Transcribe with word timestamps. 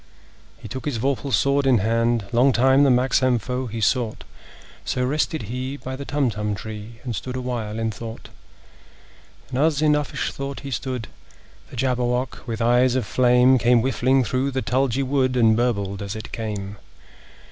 He 0.57 0.67
took 0.67 0.85
his 0.85 0.97
vorpal 0.97 1.31
sword 1.31 1.67
in 1.67 1.77
hand: 1.77 2.25
Long 2.31 2.51
time 2.53 2.81
the 2.81 2.89
manxome 2.89 3.37
foe 3.37 3.67
he 3.67 3.79
sought— 3.79 4.23
So 4.83 5.05
rested 5.05 5.43
he 5.43 5.77
by 5.77 5.95
the 5.95 6.05
Tumtum 6.05 6.55
tree, 6.55 6.99
And 7.03 7.15
stood 7.15 7.35
awhile 7.35 7.77
in 7.77 7.91
thought. 7.91 8.29
And 9.51 9.59
as 9.59 9.79
in 9.79 9.91
uffish 9.95 10.31
thought 10.31 10.61
he 10.61 10.71
stood, 10.71 11.07
The 11.69 11.75
Jabberwock, 11.75 12.47
with 12.47 12.63
eyes 12.63 12.95
of 12.95 13.05
flame, 13.05 13.59
Came 13.59 13.81
whiffling 13.81 14.23
through 14.23 14.49
the 14.49 14.63
tulgey 14.63 15.03
wood, 15.03 15.37
And 15.37 15.55
burbled 15.55 16.01
as 16.01 16.15
it 16.15 16.31
came! 16.31 16.77